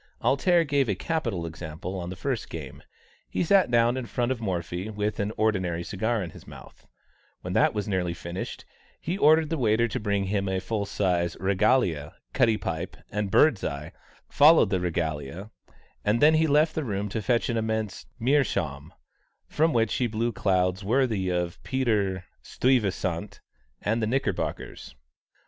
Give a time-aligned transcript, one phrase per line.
[0.21, 2.81] "Alter" gave a capital example on the first game:
[3.29, 6.87] he sat down in front of Morphy with an ordinary cigar in his mouth;
[7.41, 8.65] when that was nearly finished,
[8.99, 13.91] he ordered the waiter to bring him a full sized regalia; cutty pipe and "birdseye"
[14.27, 15.51] followed the regalia;
[16.03, 18.91] and then he left the room to fetch an immense meerschaum,
[19.47, 23.39] from which he blew clouds worthy of Peter Stuyvesant
[23.83, 24.95] and the Knickerbockers.